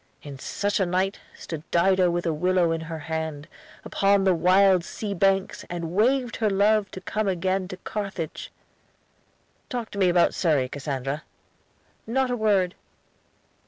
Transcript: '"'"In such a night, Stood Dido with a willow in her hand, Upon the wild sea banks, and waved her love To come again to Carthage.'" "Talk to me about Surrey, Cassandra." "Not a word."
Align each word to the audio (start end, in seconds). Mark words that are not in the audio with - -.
'"'"In 0.23 0.39
such 0.39 0.79
a 0.79 0.85
night, 0.87 1.19
Stood 1.35 1.61
Dido 1.69 2.09
with 2.09 2.25
a 2.25 2.33
willow 2.33 2.71
in 2.71 2.81
her 2.81 2.97
hand, 2.97 3.47
Upon 3.85 4.23
the 4.23 4.33
wild 4.33 4.83
sea 4.83 5.13
banks, 5.13 5.63
and 5.69 5.91
waved 5.91 6.37
her 6.37 6.49
love 6.49 6.89
To 6.89 7.01
come 7.01 7.27
again 7.27 7.67
to 7.67 7.77
Carthage.'" 7.77 8.51
"Talk 9.69 9.91
to 9.91 9.99
me 9.99 10.09
about 10.09 10.33
Surrey, 10.33 10.67
Cassandra." 10.69 11.21
"Not 12.07 12.31
a 12.31 12.35
word." 12.35 12.73